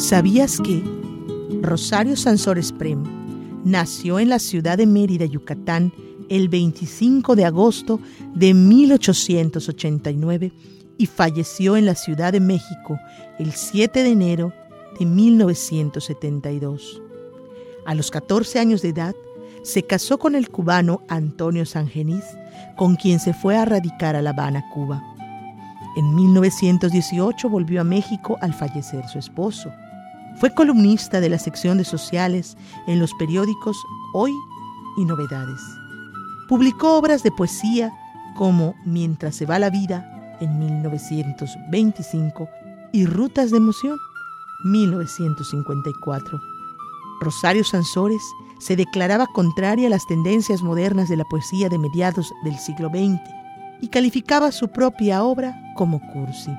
[0.00, 0.82] ¿Sabías que
[1.60, 3.04] Rosario Sansores Prem
[3.66, 5.92] nació en la ciudad de Mérida, Yucatán,
[6.30, 8.00] el 25 de agosto
[8.34, 10.52] de 1889
[10.96, 12.98] y falleció en la Ciudad de México
[13.38, 14.54] el 7 de enero
[14.98, 17.02] de 1972?
[17.84, 19.14] A los 14 años de edad,
[19.62, 22.24] se casó con el cubano Antonio Sangeniz,
[22.78, 25.04] con quien se fue a radicar a La Habana, Cuba.
[25.94, 29.70] En 1918 volvió a México al fallecer su esposo.
[30.38, 33.76] Fue columnista de la sección de sociales en los periódicos
[34.14, 34.32] Hoy
[34.96, 35.60] y Novedades.
[36.48, 37.92] Publicó obras de poesía
[38.36, 42.48] como Mientras se va la vida en 1925
[42.92, 43.96] y Rutas de Emoción
[44.64, 46.40] 1954.
[47.20, 48.22] Rosario Sansores
[48.58, 53.20] se declaraba contraria a las tendencias modernas de la poesía de mediados del siglo XX
[53.80, 56.50] y calificaba su propia obra como cursi.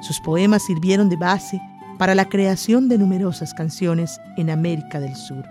[0.00, 1.60] Sus poemas sirvieron de base
[2.00, 5.44] para la creación de numerosas canciones en América del Sur.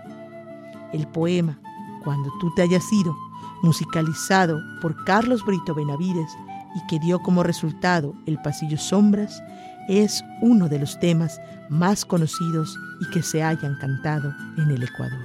[0.92, 1.60] El poema
[2.02, 3.16] Cuando tú te hayas ido,
[3.62, 6.36] musicalizado por Carlos Brito Benavides
[6.74, 9.40] y que dio como resultado El Pasillo Sombras,
[9.88, 15.24] es uno de los temas más conocidos y que se hayan cantado en el Ecuador.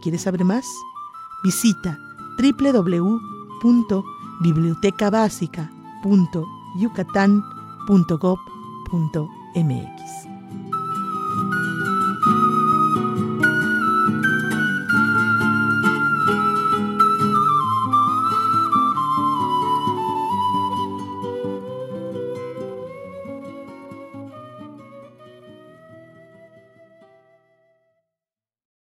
[0.00, 0.64] ¿Quieres saber más?
[1.44, 1.98] Visita
[8.92, 10.29] www.bibliotecabásica.yucatán.gov.mx.